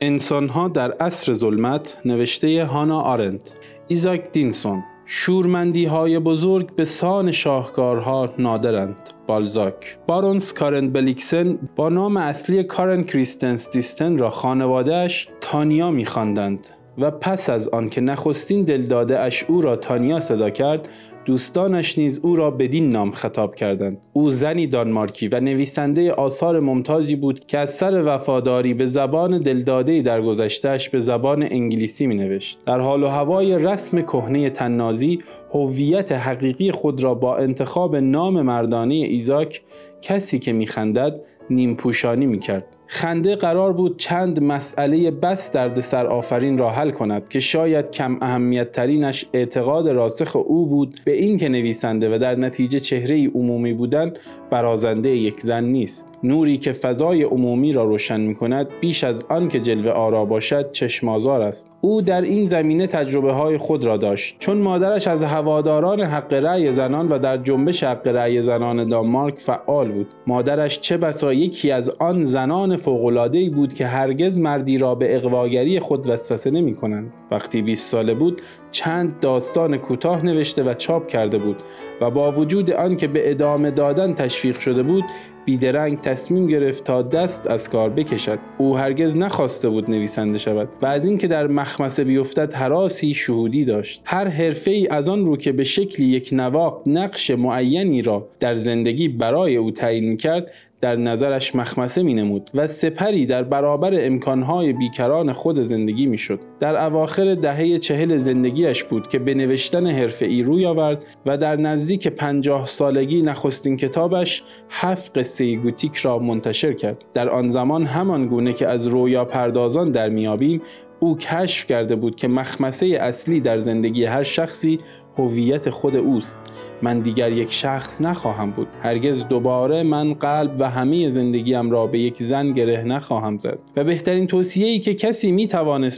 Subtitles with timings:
[0.00, 3.40] انسانها در عصر ظلمت نوشته هانا آرنت
[3.88, 4.82] ایزاک دینسن.
[5.06, 8.96] شورمندی های بزرگ به سان شاهکارها نادرند.
[9.26, 9.98] بالزاک.
[10.06, 16.68] بارونس کارن بلیکسن با نام اصلی کارن کریستنس دینسن را خانوادهش تانیا میخواندند
[16.98, 20.88] و پس از آنکه نخستین دلداده اش او را تانیا صدا کرد
[21.26, 23.98] دوستانش نیز او را بدین نام خطاب کردند.
[24.12, 30.02] او زنی دانمارکی و نویسنده آثار ممتازی بود که از سر وفاداری به زبان دلداده
[30.02, 35.22] در گذشتهش به زبان انگلیسی می نوشت در حال و هوای رسم کهنه طنازی
[35.54, 39.62] هویت حقیقی خود را با انتخاب نام مردانه ایزاک
[40.02, 46.06] کسی که میخندد نیم پوشانی می کرد خنده قرار بود چند مسئله بس درد سر
[46.06, 51.38] آفرین را حل کند که شاید کم اهمیت ترینش اعتقاد راسخ او بود به این
[51.38, 54.12] که نویسنده و در نتیجه چهره عمومی بودن
[54.50, 56.15] برازنده یک زن نیست.
[56.26, 60.72] نوری که فضای عمومی را روشن می کند بیش از آن که جلوه آرا باشد
[60.72, 66.00] چشمازار است او در این زمینه تجربه های خود را داشت چون مادرش از هواداران
[66.00, 71.32] حق رأی زنان و در جنبش حق رأی زنان دانمارک فعال بود مادرش چه بسا
[71.32, 76.74] یکی از آن زنان فوق‌العاده‌ای بود که هرگز مردی را به اقواگری خود وسوسه نمی
[76.74, 77.12] کنند.
[77.30, 81.56] وقتی 20 ساله بود چند داستان کوتاه نوشته و چاپ کرده بود
[82.00, 85.04] و با وجود آنکه به ادامه دادن تشویق شده بود
[85.46, 88.38] بیدرنگ تصمیم گرفت تا دست از کار بکشد.
[88.58, 94.02] او هرگز نخواسته بود نویسنده شود و از اینکه در مخمسه بیفتد حراسی شهودی داشت.
[94.04, 98.54] هر حرفه ای از آن رو که به شکلی یک نواق نقش معینی را در
[98.54, 100.50] زندگی برای او تعیین کرد
[100.86, 106.40] در نظرش مخمسه می نمود و سپری در برابر امکانهای بیکران خود زندگی می شد.
[106.60, 111.56] در اواخر دهه چهل زندگیش بود که به نوشتن حرفه ای روی آورد و در
[111.56, 117.04] نزدیک پنجاه سالگی نخستین کتابش هفت قصه گوتیک را منتشر کرد.
[117.14, 120.62] در آن زمان همان گونه که از رویا پردازان در میابیم
[121.00, 124.78] او کشف کرده بود که مخمسه اصلی در زندگی هر شخصی
[125.18, 126.38] هویت خود اوست.
[126.82, 128.68] من دیگر یک شخص نخواهم بود.
[128.82, 133.58] هرگز دوباره من قلب و همه زندگیم را به یک زن گره نخواهم زد.
[133.76, 135.46] و بهترین توصیه ای که کسی می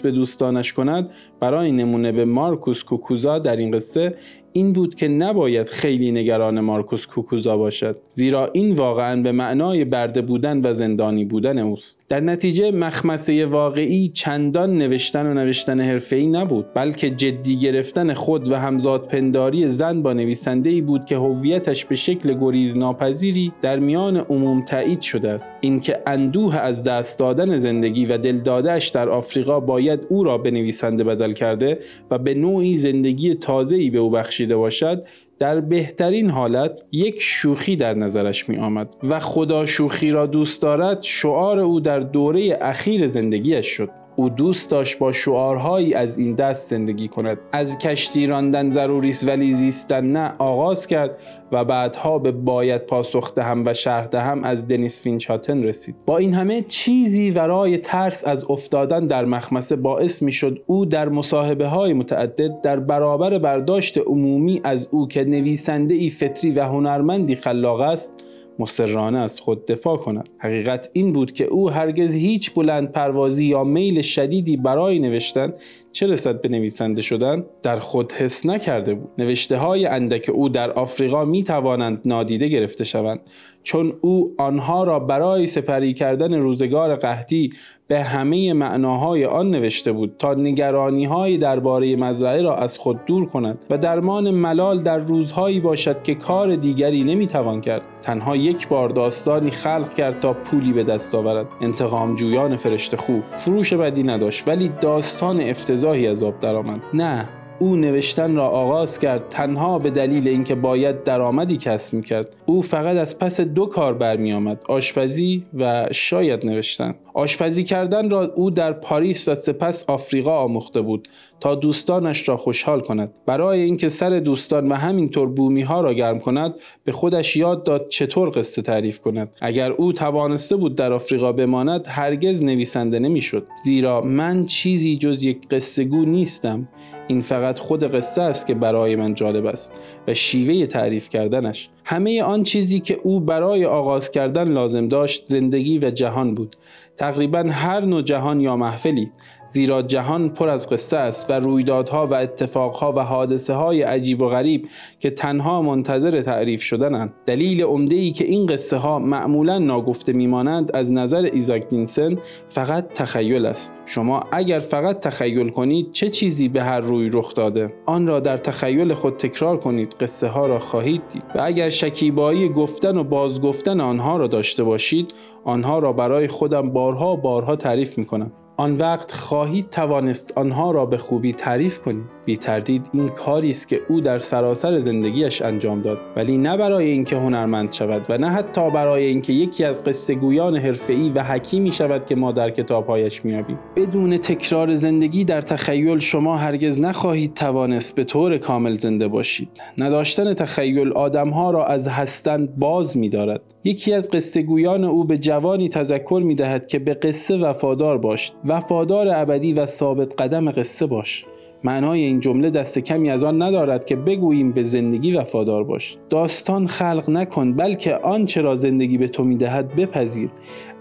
[0.02, 4.14] به دوستانش کند برای نمونه به مارکوس کوکوزا در این قصه
[4.52, 10.22] این بود که نباید خیلی نگران مارکوس کوکوزا باشد زیرا این واقعا به معنای برده
[10.22, 11.98] بودن و زندانی بودن اوست.
[12.08, 18.56] در نتیجه مخمسه واقعی چندان نوشتن و نوشتن حرفه‌ای نبود بلکه جدی گرفتن خود و
[18.56, 24.16] همزاد پنداری زن با نویسنده ای بود که هویتش به شکل گریز ناپذیری در میان
[24.16, 25.54] عموم تایید شده است.
[25.60, 31.04] اینکه اندوه از دست دادن زندگی و دلدادهش در آفریقا باید او را به نویسنده
[31.04, 31.78] بدل کرده
[32.10, 35.06] و به نوعی زندگی تازه‌ای به او بخشیده باشد
[35.38, 41.02] در بهترین حالت یک شوخی در نظرش می آمد و خدا شوخی را دوست دارد
[41.02, 43.90] شعار او در دوره اخیر زندگیش شد.
[44.18, 47.38] او دوست داشت با شعارهایی از این دست زندگی کند.
[47.52, 51.18] از کشتی راندن ضروری است ولی زیستن نه آغاز کرد
[51.52, 55.96] و بعدها به باید پاسخ دهم و شهر دهم از دنیس فینچاتن رسید.
[56.06, 61.66] با این همه چیزی ورای ترس از افتادن در مخمسه باعث می‌شد او در مصاحبه
[61.66, 67.80] های متعدد در برابر برداشت عمومی از او که نویسنده ای فطری و هنرمندی خلاق
[67.80, 68.24] است
[68.58, 70.28] مصرانه از خود دفاع کند.
[70.38, 75.52] حقیقت این بود که او هرگز هیچ بلند پروازی یا میل شدیدی برای نوشتن
[75.98, 79.10] چه رسد به نویسنده شدن؟ در خود حس نکرده بود.
[79.18, 83.20] نوشته های اندک او در آفریقا می توانند نادیده گرفته شوند.
[83.62, 87.52] چون او آنها را برای سپری کردن روزگار قحطی
[87.88, 93.26] به همه معناهای آن نوشته بود تا نگرانی های درباره مزرعه را از خود دور
[93.26, 97.84] کند و درمان ملال در روزهایی باشد که کار دیگری نمی‌توان کرد.
[98.02, 101.46] تنها یک بار داستانی خلق کرد تا پولی به دست آورد.
[101.60, 103.22] انتقام جویان فرشته خوب.
[103.30, 105.40] فروش بدی نداشت ولی داستان
[105.88, 106.80] افتضاحی از آب درآمد.
[106.94, 107.37] نه.
[107.60, 112.36] او نوشتن را آغاز کرد تنها به دلیل اینکه باید درآمدی کسب می‌کرد.
[112.46, 116.94] او فقط از پس دو کار برمی آمد آشپزی و شاید نوشتن.
[117.14, 121.08] آشپزی کردن را او در پاریس و سپس آفریقا آموخته بود
[121.40, 123.12] تا دوستانش را خوشحال کند.
[123.26, 126.54] برای اینکه سر دوستان و همینطور بومی ها را گرم کند
[126.84, 129.30] به خودش یاد داد چطور قصه تعریف کند.
[129.40, 133.46] اگر او توانسته بود در آفریقا بماند هرگز نویسنده نمی‌شد.
[133.64, 136.68] زیرا من چیزی جز یک قصه گو نیستم.
[137.08, 139.72] این فقط خود قصه است که برای من جالب است
[140.08, 141.68] و شیوه تعریف کردنش.
[141.84, 146.56] همه آن چیزی که او برای آغاز کردن لازم داشت زندگی و جهان بود.
[146.96, 149.10] تقریبا هر نوع جهان یا محفلی.
[149.48, 154.28] زیرا جهان پر از قصه است و رویدادها و اتفاقها و حادثه های عجیب و
[154.28, 154.68] غریب
[155.00, 157.12] که تنها منتظر تعریف شدنند.
[157.26, 162.18] دلیل عمده ای که این قصه ها معمولا ناگفته میمانند از نظر ایزاک دینسن
[162.48, 163.74] فقط تخیل است.
[163.86, 168.36] شما اگر فقط تخیل کنید چه چیزی به هر روی رخ داده؟ آن را در
[168.36, 171.22] تخیل خود تکرار کنید قصه ها را خواهید دید.
[171.34, 177.16] و اگر شکیبایی گفتن و بازگفتن آنها را داشته باشید آنها را برای خودم بارها
[177.16, 182.36] بارها تعریف می کنم آن وقت خواهید توانست آنها را به خوبی تعریف کنید بی
[182.36, 185.98] تردید این کاری است که او در سراسر زندگیش انجام داد.
[186.16, 190.56] ولی نه برای اینکه هنرمند شود و نه حتی برای اینکه یکی از قصه گویان
[190.56, 196.36] حرفه‌ای و حکیمی شود که ما در کتابهایش میابیم بدون تکرار زندگی در تخیل شما
[196.36, 199.48] هرگز نخواهید توانست به طور کامل زنده باشید.
[199.78, 203.40] نداشتن تخیل آدمها را از هستن باز میدارد.
[203.64, 208.32] یکی از قصه گویان او به جوانی تذکر می دهد که به قصه وفادار باش.
[208.44, 211.24] وفادار ابدی و ثابت قدم قصه باش.
[211.64, 215.96] معنای این جمله دست کمی از آن ندارد که بگوییم به زندگی وفادار باش.
[216.10, 220.30] داستان خلق نکن بلکه آنچه را زندگی به تو می‌دهد بپذیر.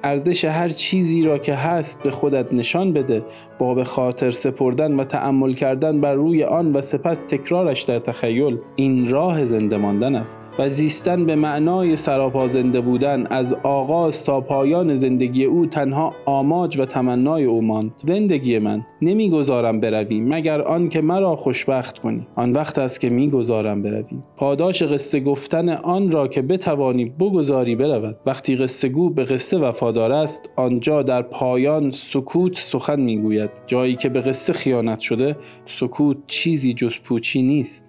[0.04, 3.24] ارزش هر چیزی را که هست به خودت نشان بده.
[3.60, 8.58] با به خاطر سپردن و تأمل کردن بر روی آن و سپس تکرارش در تخیل.
[8.76, 10.42] این راه زنده ماندن است.
[10.60, 16.80] و زیستن به معنای سراپا زنده بودن از آغاز تا پایان زندگی او تنها آماج
[16.80, 17.92] و تمنای او ماند.
[18.08, 22.28] زندگی من نمی‌گذارم بروی مگر آن که مرا خوشبخت کنی.
[22.36, 24.20] آن وقت است که می‌گذارم بروی.
[24.38, 28.18] پاداش قصه گفتن آن را که بتوانی بگذاری برود.
[28.26, 33.50] وقتی قصه گو به قصه وفادار است آنجا در پایان سکوت سخن می‌گوید.
[33.68, 37.87] جایی که به قصه خیانت شده سکوت چیزی جز پوچی نیست.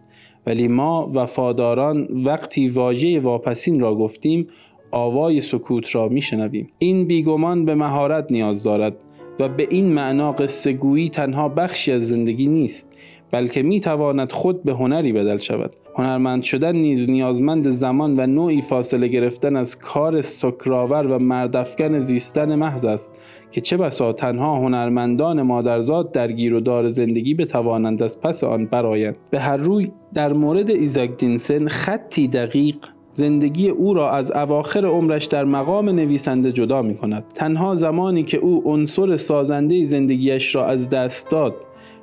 [0.48, 4.48] ولی ما وفاداران وقتی واژه واپسین را گفتیم
[4.90, 6.68] آوای سکوت را میشنویم.
[6.78, 8.96] این بیگمان به مهارت نیاز دارد
[9.40, 12.88] و به این معنا قصه گویی تنها بخشی از زندگی نیست
[13.30, 15.72] بلکه می تواند خود به هنری بدل شود.
[15.98, 22.54] هنرمند شدن نیز نیازمند زمان و نوعی فاصله گرفتن از کار سکرآور و مردافکن زیستن
[22.54, 23.18] محض است
[23.50, 28.64] که چه بسا تنها هنرمندان مادرزاد در گیر و دار زندگی بتوانند از پس آن
[28.64, 32.76] برآیند به هر روی در مورد ایزاک دینسن خطی دقیق
[33.12, 37.24] زندگی او را از اواخر عمرش در مقام نویسنده جدا می کند.
[37.34, 41.54] تنها زمانی که او عنصر سازنده زندگیش را از دست داد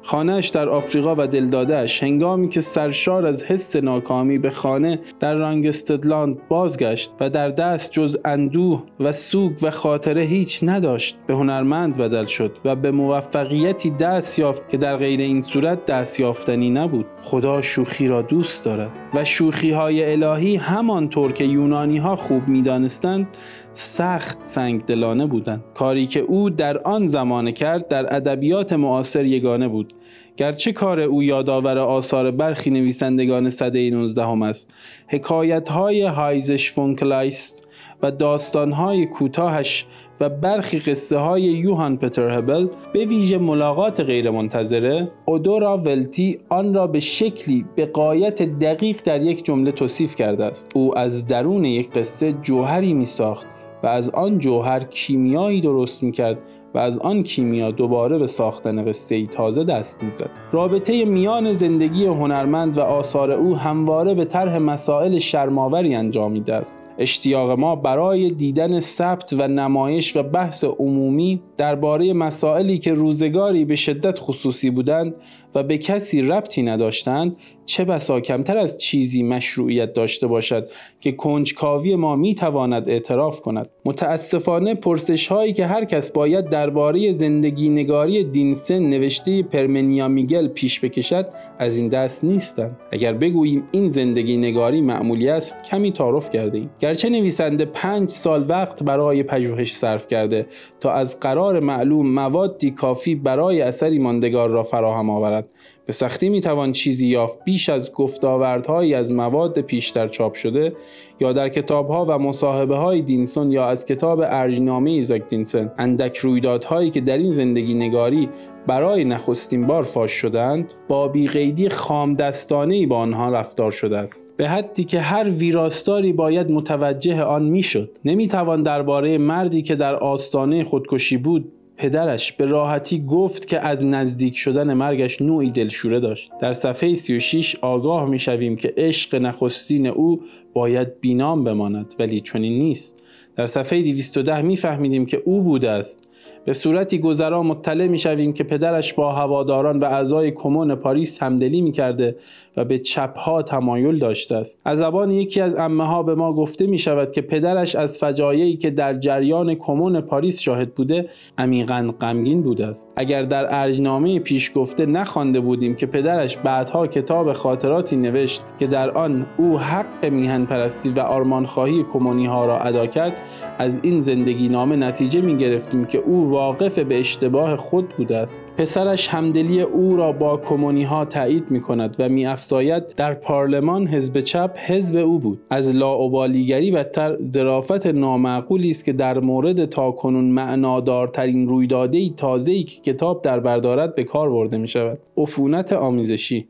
[0.07, 6.47] خانهش در آفریقا و دلدادهش هنگامی که سرشار از حس ناکامی به خانه در رانگستدلاند
[6.47, 12.25] بازگشت و در دست جز اندوه و سوگ و خاطره هیچ نداشت به هنرمند بدل
[12.25, 17.05] شد و به موفقیتی دست یافت که در غیر این صورت دست یافتنی نبود.
[17.21, 23.27] خدا شوخی را دوست دارد و شوخی های الهی همانطور که یونانی ها خوب می‌دانستند
[23.73, 25.63] سخت سنگ دلانه بودند.
[25.73, 29.94] کاری که او در آن زمانه کرد در ادبیات معاصر یگانه بود.
[30.37, 34.69] گرچه کار او یادآور آثار برخی نویسندگان سده 19 هم است.
[35.07, 37.67] حکایت های هاینریش فون کلایست
[38.03, 39.85] و داستان های کوتاهش
[40.19, 46.87] و برخی قصه های یوهان پتر هبل به ویژه ملاقات غیرمنتظره اودورا ولتی آن را
[46.87, 50.71] به شکلی به غایت دقیق در یک جمله توصیف کرده است.
[50.75, 53.47] او از درون یک قصه جوهری می ساخت
[53.83, 56.37] و از آن جوهر کیمیایی درست می کرد
[56.75, 60.29] و از آن کیمیا دوباره به ساختن قصه ای تازه دست می‌زد.
[60.51, 66.81] رابطه میان زندگی هنرمند و آثار او همواره به طرح مسائل شرماوری انجامیده است.
[66.97, 73.75] اشتیاق ما برای دیدن ثبت و نمایش و بحث عمومی درباره مسائلی که روزگاری به
[73.75, 75.15] شدت خصوصی بودند
[75.55, 77.35] و به کسی ربطی نداشتند
[77.65, 80.69] چه بسا کمتر از چیزی مشروعیت داشته باشد
[81.01, 83.69] که کنجکاوی ما می‌تواند اعتراف کند.
[83.85, 90.79] متاسفانه پرسش هایی که هر کس باید درباره زندگی نگاری دینسن نوشته پرمنیا میگل پیش
[90.79, 91.27] بکشد
[91.59, 92.77] از این دست نیستند.
[92.91, 98.45] اگر بگوییم این زندگی نگاری معمولی است کمی تعارف کرده ایم گرچه نویسنده پنج سال
[98.49, 100.45] وقت برای پژوهش صرف کرده
[100.79, 105.44] تا از قرار معلوم موادی کافی برای اثری ماندگار را فراهم آورد.
[105.85, 107.43] به سختی می‌توان چیزی یافت.
[107.43, 110.73] بیش از گفتاوردهایی از مواد پیشتر چاپ شده
[111.19, 116.89] یا در کتابها و مصاحبه های دینسن یا از کتاب ارجنامه ایزاک دینسن اندک رویدادهایی
[116.89, 118.29] که در این زندگی نگاری
[118.67, 124.33] برای نخستین بار فاش شدند با بیقیدی خام دستانه با آنها رفتار شده است.
[124.37, 127.97] به حدی که هر ویراستاری باید متوجه آن می‌شد.
[128.05, 134.37] نمی‌توان درباره مردی که در آستانه خودکشی بود پدرش به راحتی گفت که از نزدیک
[134.37, 136.31] شدن مرگش نوعی دلشوره داشت.
[136.41, 140.21] در صفحه 36 آگاه می شویم که عشق نخستین او
[140.53, 142.95] باید بینام بماند ولی چنین نیست.
[143.35, 146.04] در صفحه 210 میفهمیدیم که او بوده است.
[146.45, 151.61] به صورتی گذرا مطلع می شویم که پدرش با هواداران و اعضای کمون پاریس همدلی
[151.61, 152.15] می کرده
[152.57, 154.61] و به چپها تمایل داشته است.
[154.65, 158.57] از زبان یکی از امه ها به ما گفته می شود که پدرش از فجایعی
[158.57, 162.89] که در جریان کمون پاریس شاهد بوده عمیقا غمگین بوده است.
[162.95, 168.91] اگر در ارجنامه پیش گفته نخوانده بودیم که پدرش بعدها کتاب خاطراتی نوشت که در
[168.91, 173.13] آن او حق میهن پرستی و آرمانخواهی کمونی ها را ادا کرد
[173.57, 178.45] از این زندگی نامه نتیجه می گرفتیم که او واقف به اشتباه خود بوده است.
[178.57, 183.87] پسرش همدلی او را با کمونی ها تایید می کند و می افزاید در پارلمان
[183.87, 185.41] حزب چپ حزب او بود.
[185.49, 193.21] از لاعبالیگری بدتر ظرافت نامعقولی است که در مورد تاکنون معنادارترین رویدادهای تازه‌ای که کتاب
[193.21, 196.47] در بردارد به کار برده می شود عفونت آمیزشی.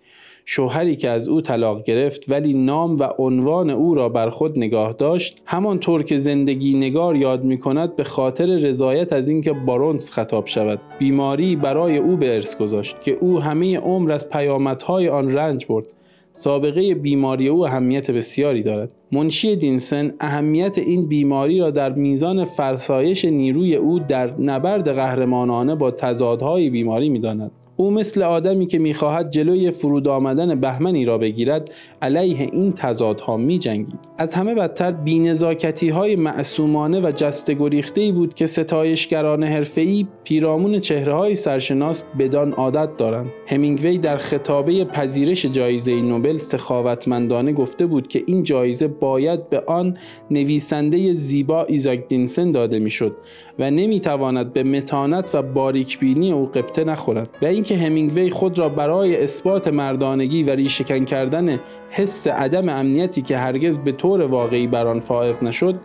[0.47, 4.93] شوهری که از او طلاق گرفت ولی نام و عنوان او را بر خود نگاه
[4.93, 10.47] داشت همانطور که زندگی نگار یاد می کند به خاطر رضایت از اینکه بارونس خطاب
[10.47, 10.79] شود.
[10.99, 15.85] بیماری برای او به ارث گذاشت که او همه عمر از پیامدهای آن رنج برد.
[16.33, 18.89] سابقه بیماری او اهمیت بسیاری دارد.
[19.11, 25.91] منشی دینسن اهمیت این بیماری را در میزان فرسایش نیروی او در نبرد قهرمانانه با
[25.91, 27.51] تضادهای بیماری می‌داند.
[27.77, 33.59] او مثل آدمی که می‌خواهد جلوی فرود آمدن بهمنی را بگیرد علیه این تضادها می
[33.59, 33.99] جنگید.
[34.17, 41.13] از همه بدتر بینزاکتی های معصومانه و جست گریخته بود که ستایشگران حرفه‌ای پیرامون چهره
[41.13, 43.31] های سرشناس بدان عادت دارند.
[43.47, 49.97] همینگوی در خطابه پذیرش جایزه نوبل سخاوتمندانه گفته بود که این جایزه باید به آن
[50.31, 53.15] نویسنده زیبا ایزاک دینسن داده می‌شد
[53.59, 59.23] و نمی‌تواند به متانت و باریکبینی او غبطه نخورد و اینکه همینگوی خود را برای
[59.23, 64.99] اثبات مردانگی و ریشکن کردن حس عدم امنیتی که هرگز به طور واقعی بر آن
[64.99, 65.75] فائق نشد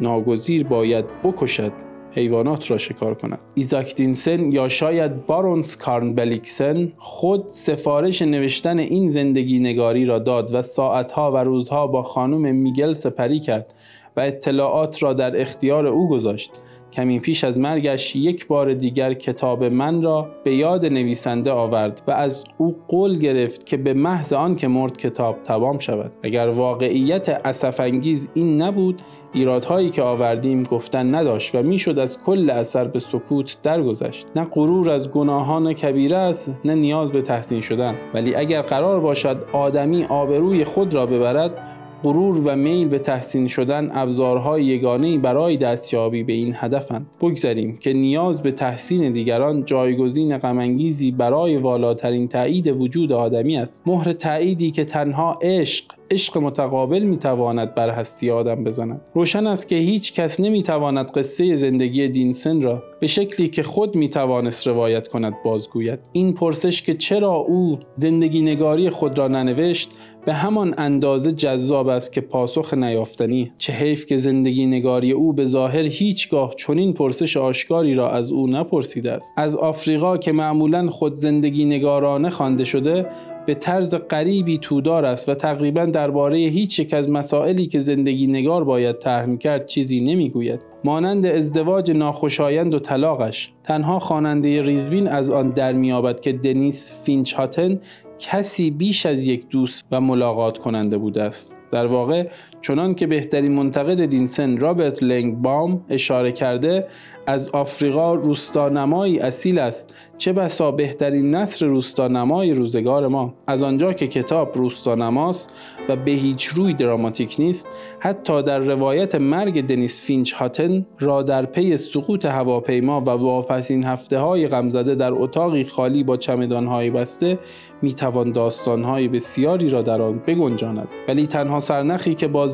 [0.00, 1.72] ناگزیر باید بکشد
[2.12, 3.38] حیوانات را شکار کند.
[3.54, 5.78] ایزاک دینسن یا شاید بارونس
[6.14, 12.54] بلیکسن خود سفارش نوشتن این زندگی نگاری را داد و ساعتها و روزها با خانم
[12.54, 13.74] میگل سپری کرد
[14.16, 16.50] و اطلاعات را در اختیار او گذاشت.
[16.92, 22.10] کمی پیش از مرگش یک بار دیگر کتاب من را به یاد نویسنده آورد و
[22.10, 26.12] از او قول گرفت که به محض آن که مرد کتاب تمام شود.
[26.22, 29.02] اگر واقعیت اسفانگیز این نبود
[29.32, 34.26] ایرادهایی که آوردیم گفتن نداشت و می‌شد از کل اثر به سکوت درگذشت.
[34.36, 37.94] نه غرور از گناهان کبیره است نه نیاز به تحسین شدن.
[38.14, 43.90] ولی اگر قرار باشد آدمی آبروی خود را ببرد غرور و میل به تحسین شدن
[43.94, 47.06] ابزارهای یگانه برای دستیابی به این هدفند.
[47.20, 53.82] بگذاریم که نیاز به تحسین دیگران جایگزین غمانگیزی برای والاترین تایید وجود آدمی است.
[53.86, 59.00] مهر تاییدی که تنها عشق عشق متقابل می‌تواند بر هستی آدم بزند.
[59.14, 64.66] روشن است که هیچ کس نمی‌تواند قصه زندگی دینسن را به شکلی که خود می‌توانست
[64.66, 65.98] روایت کند بازگوید.
[66.12, 69.90] این پرسش که چرا او زندگی نگاری خود را ننوشت
[70.26, 73.52] به همان اندازه جذاب است که پاسخ نیافتنی.
[73.58, 78.46] چه حیف که زندگی نگاری او به ظاهر هیچگاه چنین پرسش آشکاری را از او
[78.46, 79.34] نپرسیده است.
[79.36, 83.06] از آفریقا که معمولا خود زندگی نگارانه خوانده شده
[83.46, 88.64] به طرز غریبی تودار است و تقریبا درباره هیچ یک از مسائلی که زندگی نگار
[88.64, 90.60] باید طرح کرد چیزی نمی‌گوید.
[90.84, 93.52] مانند ازدواج ناخوشایند و طلاقش.
[93.64, 97.80] تنها خواننده ریزبین از آن در میابد که دنیس فینچ هاتن
[98.18, 101.52] کسی بیش از یک دوست و ملاقات کننده بوده است.
[101.72, 102.28] در واقع
[102.62, 106.86] چنان که بهترین منتقد دینسن رابرت لنگ بام اشاره کرده
[107.26, 109.94] از آفریقا روستانمایی اصیل است.
[110.18, 113.34] چه بسا بهترین نثر روستانمای روزگار ما.
[113.46, 115.52] از آنجا که کتاب روستانماست
[115.88, 121.46] و به هیچ روی دراماتیک نیست حتی در روایت مرگ دنیس فینچ هاتن را در
[121.46, 127.38] پی سقوط هواپیما و واپسین هفته های غمزده در اتاقی خالی با چمدانهایی بسته
[127.82, 130.88] می‌توان داستانهای بسیاری را در آن بگنجاند.
[131.08, 132.45] ولی تنها سرنخی که با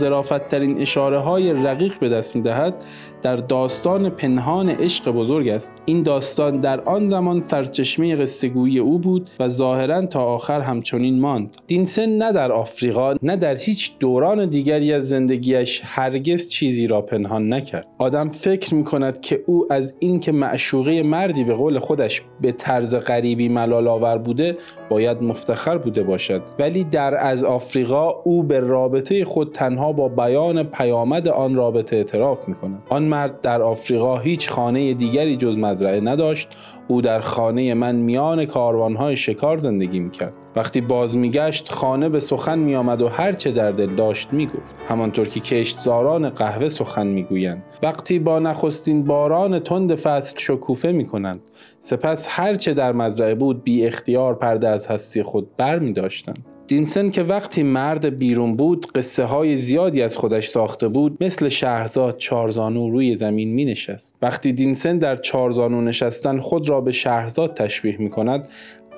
[0.49, 2.75] ترین اشاره های رقیق به دست می‌دهد
[3.23, 5.73] در داستان پنهان عشق بزرگ است.
[5.85, 11.51] این داستان در آن زمان سرچشمه قصهگویی او بود و ظاهرا تا آخر همچنین ماند.
[11.67, 17.53] دینسن نه در آفریقا نه در هیچ دوران دیگری از زندگیش هرگز چیزی را پنهان
[17.53, 17.87] نکرد.
[17.99, 22.95] آدم فکر می کند که او از اینکه معشوقه مردی به قول خودش به طرز
[22.95, 26.43] غریبی ملال آور بوده باید مفتخر بوده باشد.
[26.59, 32.49] ولی در از آفریقا او به رابطه خود تنها با بیان پیامد آن رابطه اعتراف
[32.49, 36.49] می کند آن مرد در آفریقا هیچ خانه دیگری جز مزرعه نداشت.
[36.89, 40.35] او در خانه من میان کاروانهای شکار زندگی می‌کرد.
[40.57, 44.77] وقتی باز میگشت خانه به سخن میآمد و هر چه در دل داشت می‌گفت.
[44.89, 47.65] همانطور که کشتزاران قهوه سخن می‌گویند.
[47.83, 51.41] وقتی با نخستین باران تند فصل شکوفه می‌کنند
[51.81, 56.47] سپس هر چه در مزرعه بود بی اختیار پرده از هستی خود بر می داشتند.
[56.73, 62.17] دینسن که وقتی مرد بیرون بود قصه های زیادی از خودش ساخته بود مثل شهرزاد
[62.17, 64.17] چارزانو روی زمین می نشست.
[64.23, 68.49] وقتی دینسن در چارزانو نشستن خود را به شهرزاد تشبیه می کند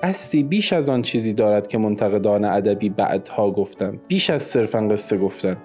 [0.03, 4.01] قصدی بیش از آن چیزی دارد که منتقدان ادبی بعدها گفتند.
[4.09, 5.57] بیش از صرفا قصه گفتن.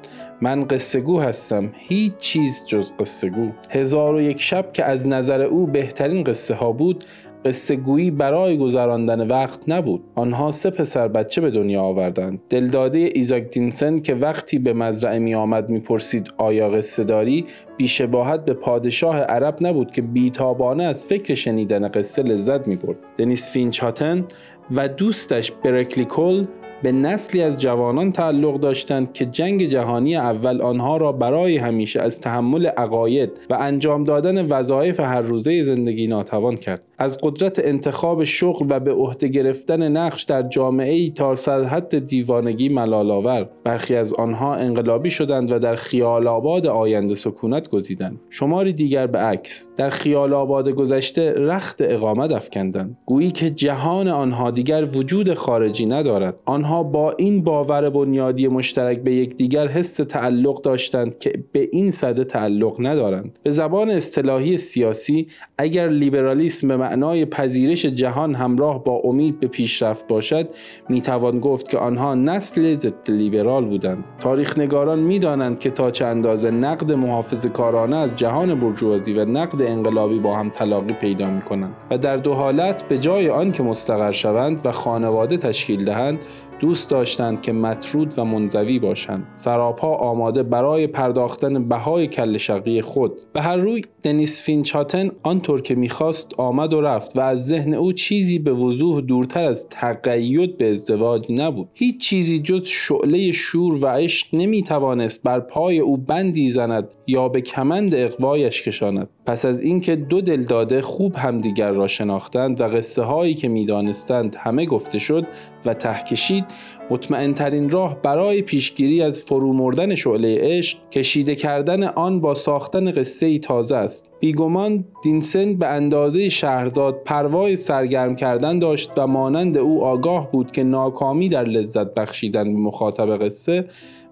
[0.41, 1.71] من قصه گو هستم.
[1.73, 6.53] هیچ چیز جز قصه گو هزار و یک شب که از نظر او بهترین قصه
[6.53, 7.05] ها بود
[7.45, 10.03] قصه گویی برای گذراندن وقت نبود.
[10.15, 12.41] آنها سه پسر بچه به دنیا آوردند.
[12.49, 17.45] دلداده ایزاک دینسن که وقتی به مزرعه می آمد می پرسید آیا قصه داری
[17.77, 23.53] بیشباهت به پادشاه عرب نبود که بیتابانه از فکر شنیدن قصه لذت می برد دنیس
[23.53, 24.25] فینچ هاتن
[24.71, 26.45] و دوستش برکلی کل
[26.83, 32.19] به نسلی از جوانان تعلق داشتند که جنگ جهانی اول آنها را برای همیشه از
[32.19, 36.81] تحمل عقاید و انجام دادن وظایف هر روزه زندگی ناتوان کرد.
[36.97, 41.35] از قدرت انتخاب شغل و به عهده گرفتن نقش در جامعه ای تا
[41.69, 48.19] حد دیوانگی ملالآور برخی از آنها انقلابی شدند و در خیال آباد آینده سکونت گزیدند.
[48.29, 49.69] شماری دیگر به عکس.
[49.77, 52.97] در خیال آباد گذشته رخت اقامت افکندند.
[53.05, 56.35] گویی که جهان آنها دیگر وجود خارجی ندارد.
[56.45, 62.23] آنها با این باور بنیادی مشترک به یکدیگر حس تعلق داشتند که به این صده
[62.23, 63.39] تعلق ندارند.
[63.43, 70.07] به زبان اصطلاحی سیاسی اگر لیبرالیسم به معنای پذیرش جهان همراه با امید به پیشرفت
[70.07, 70.49] باشد
[70.89, 74.03] می‌توان گفت که آنها نسل ضد لیبرال بودند.
[74.19, 79.61] تاریخ نگاران می‌دانند که تا چه اندازه نقد محافظ کارانه از جهان برجوازی و نقد
[79.61, 83.63] انقلابی با هم تلاقی پیدا می کنند و در دو حالت به جای آن که
[83.63, 86.19] مستقر شوند و خانواده تشکیل دهند
[86.59, 89.27] دوست داشتند که مطرود و منزوی باشند.
[89.35, 93.11] سراپا آماده برای پرداختن بهای کل شقی خود.
[93.33, 97.93] به هر روی دنیس فینچاتن آنطور که می‌خواست آمد و رفت و از ذهن او
[97.93, 101.67] چیزی به وضوح دورتر از تقید به ازدواج نبود.
[101.73, 107.41] هیچ چیزی جز شعله شور و عشق نمی‌توانست بر پای او بندی زند یا به
[107.41, 109.09] کمند اقوایش کشاند.
[109.29, 114.65] پس از اینکه دو دلداده خوب همدیگر را شناختند و قصه هایی که می‌دانستند همه
[114.65, 115.25] گفته شد
[115.65, 116.45] و تهکشید
[116.89, 122.91] مطمئن ترین راه برای پیشگیری از فرو مردن شعله عشق کشیده کردن آن با ساختن
[122.91, 124.05] قصه ای تازه است.
[124.19, 130.63] بیگمان دینسن به اندازه شهرزاد پروای سرگرم کردن داشت و مانند او آگاه بود که
[130.63, 133.65] ناکامی در لذت بخشیدن به مخاطب قصه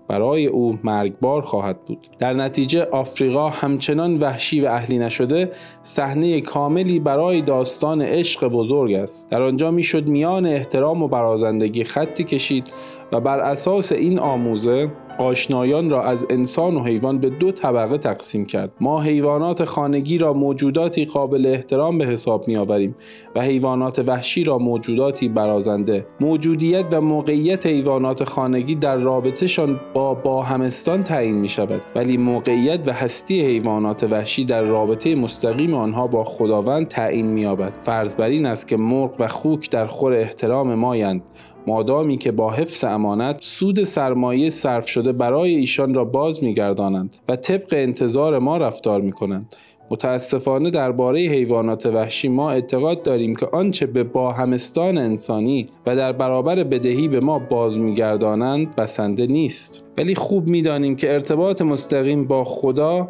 [0.08, 2.08] برای او مرگبار خواهد بود.
[2.20, 9.30] در نتیجه آفریقا همچنان وحشی و اهلی نشده صحنه کاملی برای داستان عشق بزرگ است.
[9.30, 12.74] در آنجا می‌شد میان احترام و برازندگی خطی کشید
[13.12, 18.46] و بر اساس این آموزه آشنایان را از انسان و حیوان به دو طبقه تقسیم
[18.46, 18.72] کرد.
[18.82, 22.96] ما حیوانات خانگی را موجوداتی قابل احترام به حساب می آوریم
[23.36, 26.06] و حیوانات وحشی را موجوداتی برازنده.
[26.20, 32.88] موجودیت و موقعیت حیوانات خانگی در رابطهشان با با همستان تعیین می شود ولی موقعیت
[32.88, 38.28] و هستی حیوانات وحشی در رابطه مستقیم آنها با خداوند تعیین می یابد فرض بر
[38.28, 41.22] این است که مرغ و خوک در خور احترام مایند.
[41.68, 47.36] مادامی که با حفظ امانت سود سرمایه صرف شده برای ایشان را باز میگردانند و
[47.36, 49.56] طبق انتظار ما رفتار می کنند.
[49.92, 56.12] متاسفانه درباره حیوانات وحشی ما اعتقاد داریم که آنچه به با همستان انسانی و در
[56.12, 62.44] برابر بدهی به ما باز میگردانند بسنده نیست ولی خوب می‌دانیم که ارتباط مستقیم با
[62.44, 63.10] خدا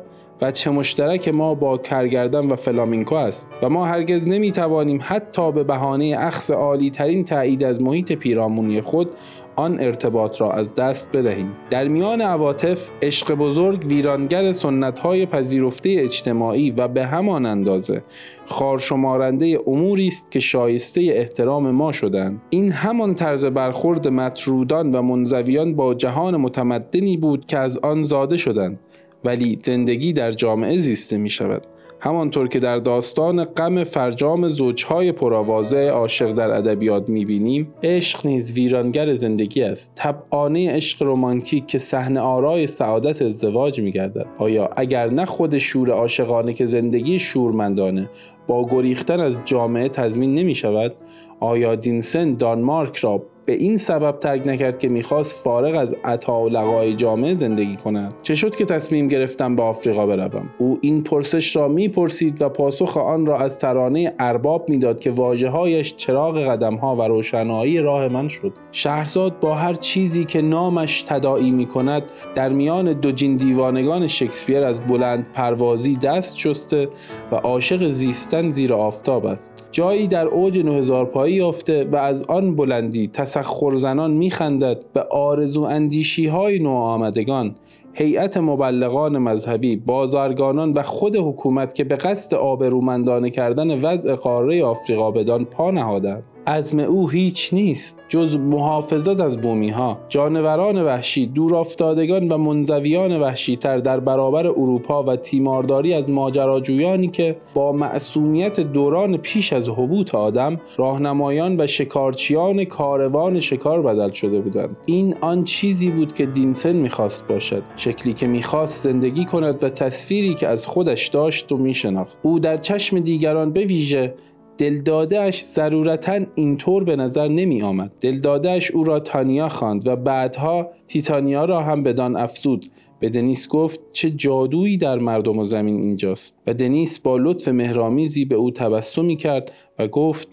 [0.53, 5.63] چه مشترک ما با کرگردن و فلامینکو است و ما هرگز نمی توانیم حتی به
[5.63, 9.09] بهانه اخص عالی ترین تایید از محیط پیرامونی خود
[9.55, 11.51] آن ارتباط را از دست بدهیم.
[11.69, 18.03] در میان عواطف عشق بزرگ ویرانگر سنت های پذیرفته اجتماعی و به همان اندازه
[18.45, 22.41] خارشمارنده اموری است که شایسته احترام ما شدند.
[22.49, 28.37] این همان طرز برخورد مطرودان و منزویان با جهان متمدنی بود که از آن زاده
[28.37, 28.79] شدند.
[29.25, 31.61] ولی زندگی در جامعه زیسته می شود.
[31.99, 39.13] همانطور که در داستان غم فرجام زوجهای پرآوازه عاشق در ادبیات می‌بینیم عشق نیز ویرانگر
[39.13, 39.91] زندگی است.
[39.95, 46.53] طبعانه عشق رومانتیک که صحنه آرای سعادت ازدواج میگردد آیا اگر نه خود شور عاشقانه
[46.53, 48.09] که زندگی شورمندانه
[48.47, 50.95] با گریختن از جامعه تضمین نمی شود؟
[51.39, 56.49] آیا دینسن دانمارک را به این سبب ترک نکرد که می‌خواست فارغ از عطا و
[56.49, 58.13] لقای جامعه زندگی کند.
[58.23, 60.49] چه شد که تصمیم گرفتم به آفریقا بروم.
[60.57, 65.95] او این پرسش را می‌پرسید و پاسخ آن را از ترانه ارباب می‌داد که واژههایش
[65.95, 68.53] چراغ قدمها و روشنایی راه من شد.
[68.71, 72.03] شهرزاد با هر چیزی که نامش تداعی می کند
[72.35, 76.89] در میان دو جین دیوانگان شکسپیر از بلند پروازی دست شسته
[77.31, 79.63] و عاشق زیستن زیر آفتاب است.
[79.71, 83.07] جایی در اوج 9000 پایی یافته و از آن بلندی
[83.37, 87.55] تسخر زنان میخندد به آرزو اندیشی های آمدگان
[87.93, 95.11] هیئت مبلغان مذهبی بازرگانان و خود حکومت که به قصد آبرومندانه کردن وضع قاره آفریقا
[95.11, 96.23] بدان پا نهادند.
[96.47, 103.19] عزم او هیچ نیست جز محافظت از بومی ها جانوران وحشی دور افتادگان و منزویان
[103.21, 110.15] وحشیتر در برابر اروپا و تیمارداری از ماجراجویانی که با معصومیت دوران پیش از حبوط
[110.15, 114.77] آدم راهنمایان و شکارچیان کاروان شکار بدل شده بودند.
[114.85, 120.33] این آن چیزی بود که دینسن می‌خواست باشد شکلی که می‌خواست زندگی کند و تصویری
[120.33, 122.17] که از خودش داشت و میشناخت.
[122.21, 124.13] او در چشم دیگران به ویژه
[124.57, 131.45] دلدادهش ضرورتا اینطور به نظر نمی آمد دلدادهش او را تانیا خواند و بعدها تیتانیا
[131.45, 132.65] را هم بدان افزود.
[132.99, 136.35] به دنیس گفت چه جادویی در مردم و زمین اینجاست.
[136.47, 140.27] و دنیس با لطف مهرامیزی به او تبسمی کرد و گفت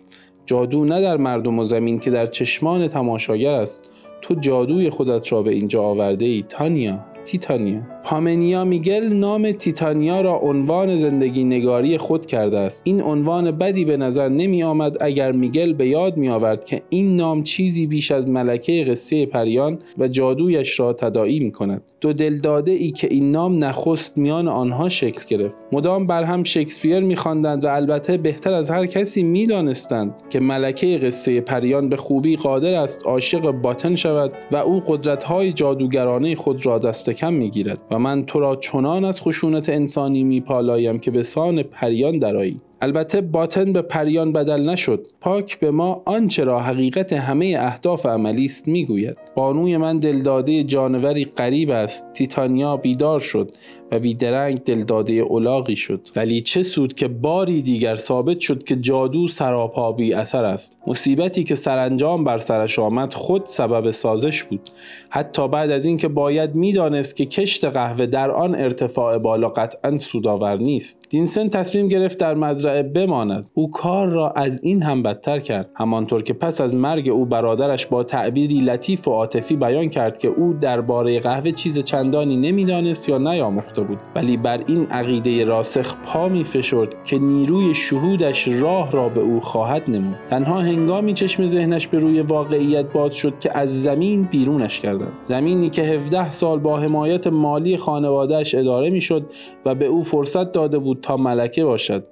[0.46, 3.90] جادو نه در مردم و زمین که در چشمان تماشاگر است.
[4.22, 7.13] تو جادوی خودت را به اینجا آورده ای تانیا.
[7.24, 7.80] تیتانیا.
[8.04, 12.82] پامنیا میگل نام تیتانیا را عنوان زندگی نگاری خود کرده است.
[12.84, 17.16] این عنوان بدی به نظر نمی آمد اگر میگل به یاد می آورد که این
[17.16, 22.72] نام چیزی بیش از ملکه قصه پریان و جادویش را تداعی می کند دو دلداده
[22.72, 25.56] ای که این نام نخست میان آنها شکل گرفت.
[25.72, 31.40] مدام بر هم شکسپیر میخواندند و البته بهتر از هر کسی می‌دانستند که ملکه قصه
[31.40, 37.10] پریان به خوبی قادر است عاشق باتن شود و او قدرت‌های جادوگرانه خود را دست
[37.10, 42.18] کم می‌گیرد و من تو را چنان از خشونت انسانی میپالایم که به سان پریان
[42.18, 45.06] درایی البته باطن به پریان بدل نشد.
[45.20, 49.16] پاک به ما آنچه را حقیقت همه اهداف عملی است می‌گوید.
[49.34, 52.12] بانوی من دلداده جانوری غریب است.
[52.12, 53.50] تیتانیا بیدار شد
[53.92, 56.08] و بیدرنگ دلداده اولاغی شد.
[56.16, 60.76] ولی چه سود که باری دیگر ثابت شد که جادو سراپا بی اثر است.
[60.86, 64.70] مصیبتی که سرانجام بر سرش آمد خود سبب سازش بود.
[65.08, 70.56] حتی بعد از اینکه باید می‌دانست که کشت قهوه در آن ارتفاع بالا قطعا سودآور
[70.56, 71.00] نیست.
[71.10, 73.50] دینسن تصمیم گرفت در مزرعه بماند.
[73.54, 75.70] او کار را از این هم بدتر کرد.
[75.74, 80.28] همانطور که پس از مرگ او برادرش با تعبیری لطیف و عاطفی بیان کرد که
[80.28, 83.98] او درباره قهوه چیز چندانی نمی‌دانست یا نیاموخته بود.
[84.14, 89.40] ولی بر این عقیده راسخ پا می فشرد که نیروی شهودش راه را به او
[89.40, 90.16] خواهد نمود.
[90.30, 95.70] تنها هنگامی چشم ذهنش به روی واقعیت باز شد که از زمین بیرونش کردند زمینی
[95.70, 99.26] که 17 سال با حمایت مالی خانوادهش اداره می‌شد
[99.64, 102.04] و به او فرصت داده بود تا ملکه باشد.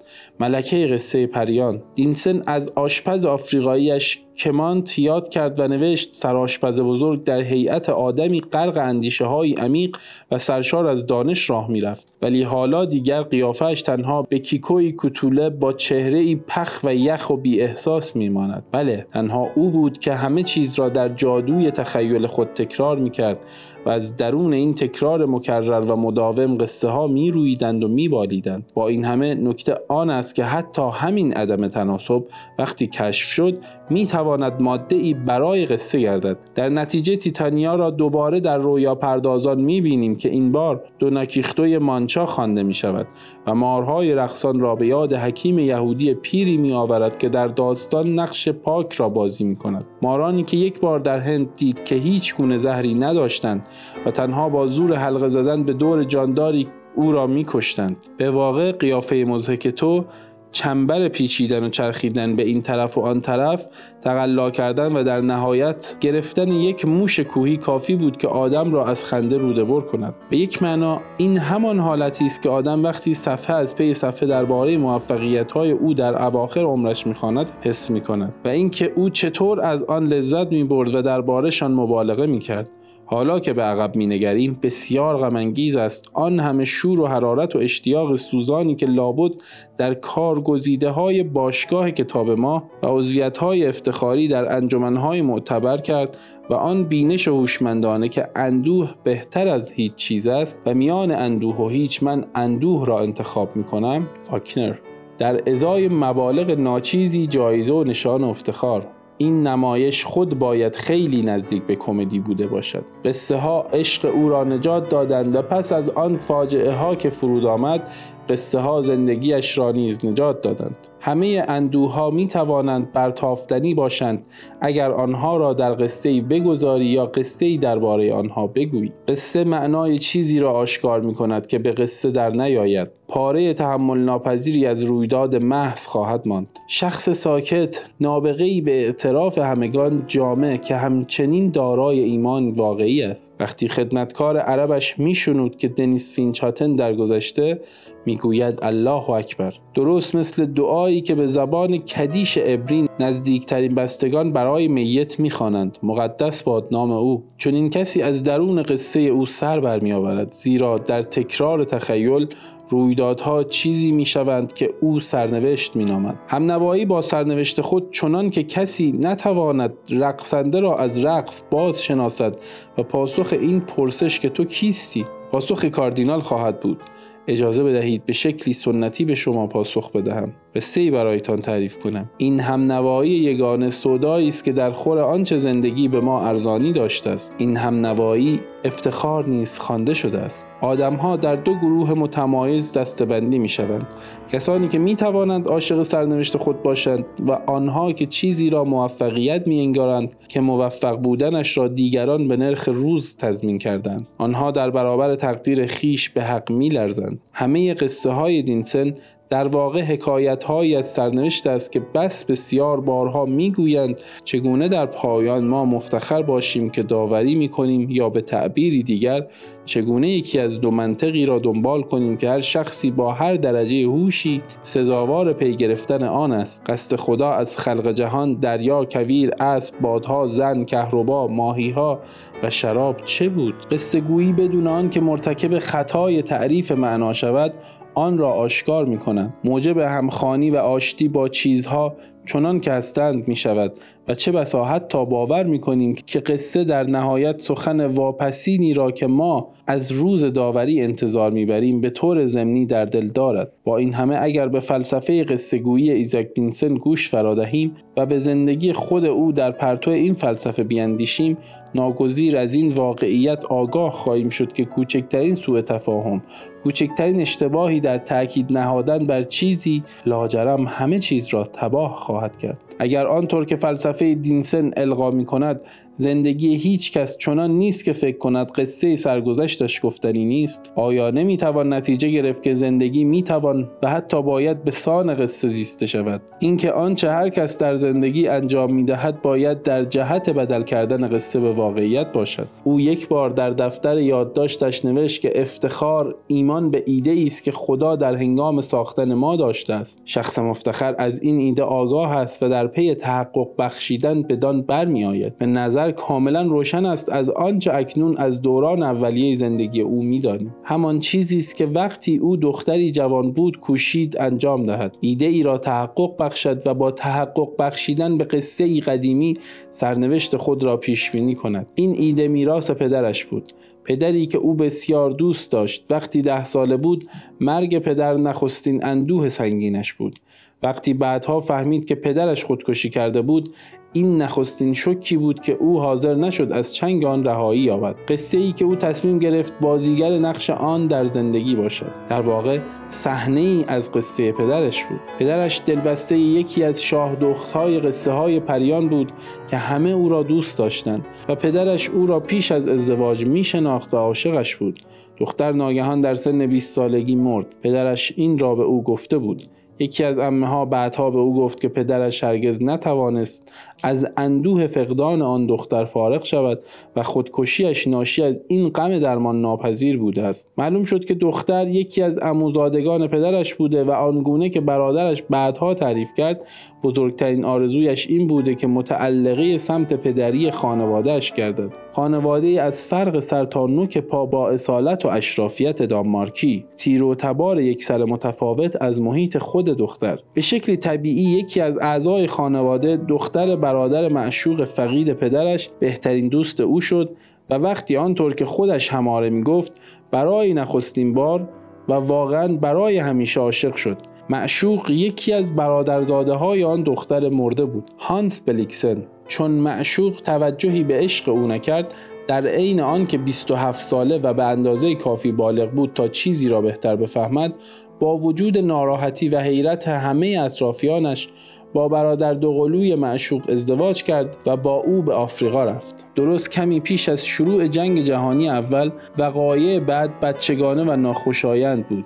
[0.52, 1.82] ملکه قصه پریان.
[1.94, 8.79] دینسن از آشپز آفریقاییش کمانت یاد کرد و نوشت سرآشپز بزرگ در هیئت آدمی غرق
[8.79, 9.97] اندیشه های عمیق
[10.31, 15.73] و سرشار از دانش راه می‌رفت ولی حالا دیگر قیافش تنها به کیکوی کتوله با
[15.73, 20.42] چهره ای پخ و یخ و بی احساس میماند بله تنها او بود که همه
[20.42, 23.38] چیز را در جادوی تخیل خود تکرار می‌کرد
[23.87, 27.31] و از درون این تکرار مکرر و مداوم قصه ها می
[27.62, 28.73] و می بالیدند.
[28.75, 32.25] با این همه نکته آن است که حتی همین عدم تناسب
[32.59, 33.59] وقتی کشف شد
[33.92, 39.61] می تواند ماده ای برای قصه گردد در نتیجه تیتانیا را دوباره در رویا پردازان
[39.61, 43.07] می بینیم که این بار دو نکیختوی مانچا خوانده می شود
[43.46, 48.48] و مارهای رقصان را به یاد حکیم یهودی پیری می آورد که در داستان نقش
[48.48, 52.59] پاک را بازی می کند مارانی که یک بار در هند دید که هیچ گونه
[52.59, 53.66] زهری نداشتند
[54.07, 57.96] و تنها با زور حلقه زدن به دور جانداری او را می کشتند.
[58.16, 60.05] به واقع قیافه مزهک تو
[60.52, 63.66] چنبر پیچیدن و چرخیدن به این طرف و آن طرف
[64.02, 69.04] تقلا کردن و در نهایت گرفتن یک موش کوهی کافی بود که آدم را از
[69.04, 70.14] خنده روده بر کند.
[70.30, 74.76] به یک معنا این همان حالتی است که آدم وقتی صفحه از پی صفحه درباره
[74.76, 79.82] موفقیت های او در اواخر عمرش می‌خواند حس می کند و اینکه او چطور از
[79.82, 82.68] آن لذت می برد و دربارهشان مبالغه می کرد
[83.12, 86.11] حالا که به عقب مینگریم بسیار غمانگیز است.
[86.12, 89.33] آن همه شور و حرارت و اشتیاق سوزانی که لابد
[89.79, 96.16] در کارگزیده های باشگاه کتاب ما و عضویت های افتخاری در انجمنهای معتبر کرد
[96.51, 101.68] و آن بینش هوشمندانه که اندوه بهتر از هیچ چیز است و میان اندوه و
[101.68, 104.75] هیچ من اندوه را انتخاب می کنم فاکنر.
[105.18, 108.87] در ازای مبالغ ناچیزی جایزه و نشان افتخار.
[109.18, 112.85] این نمایش خود باید خیلی نزدیک به کمدی بوده باشد.
[113.05, 117.44] قصه ها عشق او را نجات دادند و پس از آن فاجعه ها که فرود
[117.44, 117.88] آمد
[118.29, 120.77] قصه ها زندگیش را نیز نجات دادند.
[121.04, 124.26] همه اندوها می توانند برتافتنی باشند.
[124.60, 128.92] اگر آنها را در قصه بگذاری یا قصه درباره آنها بگویی.
[129.08, 132.88] قصه معنای چیزی را آشکار می کند که به قصه در نیاید.
[133.08, 136.48] پاره تحمل ناپذیری از رویداد محض خواهد ماند.
[136.68, 143.36] شخص ساکت نابغه‌ای به اعتراف همگان جامع که همچنین دارای ایمان واقعی است.
[143.40, 147.60] وقتی خدمتکار عربش میشنود که دنیس فینچاتن در گذشته
[148.06, 149.54] می‌گوید الله اکبر.
[149.74, 155.78] درست مثل دعایی که به زبان کدیش ابرین نزدیکترین بستگان برای میت می‌خوانند.
[155.82, 157.24] مقدس باد نام او.
[157.38, 162.26] چون این کسی از درون قصه او سر برمیآورد زیرا در تکرار تخیل
[162.70, 166.18] رویدادها چیزی می‌شوند که او سرنوشت مینامد.
[166.28, 172.36] همنوایی با سرنوشت خود چنان که کسی نتواند رقصنده را از رقص باز شناسد
[172.78, 176.80] و پاسخ این پرسش که تو کیستی پاسخ کاردینال خواهد بود.
[177.28, 180.32] اجازه بدهید به شکلی سنتی به شما پاسخ بدهم.
[180.54, 182.10] قصه ای برایتان تعریف کنم.
[182.16, 187.10] این هم نوایی یگانه سودایی است که در خور آنچه زندگی به ما ارزانی داشته
[187.10, 187.32] است.
[187.38, 190.46] این هم نوایی افتخار نیست خوانده شده است.
[190.60, 193.86] آدمها در دو گروه متمایز دستبندی می شوند
[194.32, 199.60] کسانی که می توانند عاشق سرنوشت خود باشند و آنها که چیزی را موفقیت می
[199.60, 204.06] انگارند که موفق بودنش را دیگران به نرخ روز تضمین کردند.
[204.18, 208.94] آنها در برابر تقدیر خیش به حق می لرزند همه قصه های دینسن
[209.33, 215.45] در واقع حکایت های از سرنوشت است که بس بسیار بارها می‌گویند چگونه در پایان
[215.45, 219.27] ما مفتخر باشیم که داوری می کنیم یا به تعبیری دیگر
[219.64, 224.42] چگونه یکی از دو منطقی را دنبال کنیم که هر شخصی با هر درجه هوشی
[224.62, 226.62] سزاوار پی گرفتن آن است.
[226.66, 232.01] قصد خدا از خلق جهان دریا کویر اسب بادها زن کهربا ماهیها
[232.42, 237.53] و شراب چه بود؟ قصه گویی بدون آن که مرتکب خطای تعریف معنا شود
[237.94, 243.37] آن را آشکار می کنند موجب همخانی و آشتی با چیزها چنان که هستند می
[243.37, 243.72] شود
[244.09, 249.07] و چه بسا تا باور می کنیم که قصه در نهایت سخن واپسینی را که
[249.07, 253.52] ما از روز داوری انتظار می‌بریم به طور ضمنی در دل دارد.
[253.64, 258.72] با این همه اگر به فلسفه قصه گویی ایزاک دینسن گوش فرادهیم و به زندگی
[258.72, 261.38] خود او در پرتو این فلسفه بیاندیشیم
[261.74, 266.22] ناگزیر از این واقعیت آگاه خواهیم شد که کوچکترین سوء تفاهم
[266.64, 272.59] کوچکترین اشتباهی در تاکید نهادن بر چیزی لاجرم همه چیز را تباه خواهد کرد.
[272.79, 275.61] اگر آنطور که فلسفه دینسن القا می کند
[275.94, 281.72] زندگی هیچ کس چنان نیست که فکر کند قصه سرگذشتش گفتنی نیست آیا نمی توان
[281.72, 286.72] نتیجه گرفت که زندگی می توان و حتی باید به سان قصه زیسته شود؟ اینکه
[286.72, 291.53] آنچه هر کس در زندگی انجام می دهد باید در جهت بدل کردن قصه به
[291.53, 292.46] واقعیت باشد.
[292.64, 297.96] او یک بار در دفتر یادداشتش نوشت که افتخار ایمان به ایده است که خدا
[297.96, 300.00] در هنگام ساختن ما داشته است.
[300.04, 305.38] شخص مفتخر از این ایده آگاه است و در پی تحقق بخشیدن بدان برمیآید.
[305.38, 310.54] به نظر کاملا روشن است از آنچه اکنون از دوران اولیه زندگی او می‌دانیم.
[310.64, 314.96] همان چیزی است که وقتی او دختری جوان بود کوشید انجام دهد.
[315.00, 319.34] ایده ای را تحقق بخشد و با تحقق بخشیدن به قصه ای قدیمی
[319.70, 321.66] سرنوشت خود را پیش بینی کند.
[321.74, 323.52] این ایده میراث پدرش بود.
[323.85, 327.09] پدری که او بسیار دوست داشت وقتی ده ساله بود
[327.40, 330.18] مرگ پدر نخستین اندوه سنگینش بود.
[330.62, 333.55] وقتی بعدها فهمید که پدرش خودکشی کرده بود
[333.94, 337.94] این نخستین شکی بود که او حاضر نشد از چنگ آن رهایی یابد.
[338.09, 341.90] قصه ای که او تصمیم گرفت بازیگر نقش آن در زندگی باشد.
[342.09, 345.00] در واقع صحنه ای از قصه پدرش بود.
[345.18, 347.16] پدرش دلبسته یکی از شاه
[347.55, 349.12] های قصه های پریان بود
[349.50, 353.94] که همه او را دوست داشتند و پدرش او را پیش از ازدواج می شناخت
[353.94, 354.81] و عاشقش بود.
[355.18, 357.46] دختر ناگهان در سن 20 سالگی مرد.
[357.62, 359.42] پدرش این را به او گفته بود.
[359.78, 365.22] یکی از امه ها بعدها به او گفت که پدرش هرگز نتوانست از اندوه فقدان
[365.22, 366.61] آن دختر فارغ شود
[366.96, 370.48] و خودکشیش ناشی از این غم درمان ناپذیر بوده است.
[370.58, 376.14] معلوم شد که دختر یکی از اموزادگان پدرش بوده و آنگونه که برادرش بعدها تعریف
[376.16, 376.46] کرد
[376.82, 381.82] بزرگترین آرزویش این بوده که متعلقه سمت پدری خانوادهش گردد.
[381.94, 387.61] خانواده از فرق سر تا نوک پا با اصالت و اشرافیت دانمارکی تیر و تبار
[387.61, 390.18] یک سر متفاوت از محیط خود دختر.
[390.35, 396.81] به شکل طبیعی یکی از اعضای خانواده دختر برادر معشوق فقید پدرش بهترین دوست او
[396.81, 397.16] شد
[397.50, 399.72] و وقتی آنطور که خودش هماره می گفت
[400.11, 401.48] برای نخستین بار
[401.88, 403.98] و واقعا برای همیشه عاشق شد.
[404.31, 409.07] معشوق یکی از برادرزاده های آن دختر مرده بود هانس بلیکسن.
[409.28, 411.94] چون معشوق توجهی به عشق او نکرد
[412.28, 416.61] در عین آن که 27 ساله و به اندازه کافی بالغ بود تا چیزی را
[416.61, 417.54] بهتر بفهمد
[418.00, 421.28] با وجود ناراحتی و حیرت همه اطرافیانش
[421.74, 426.04] با برادر دوقلوی معشوق ازدواج کرد و با او به آفریقا رفت.
[426.14, 432.04] درست کمی پیش از شروع جنگ جهانی اول وقایع بعد بچگانه و ناخوشایند بود.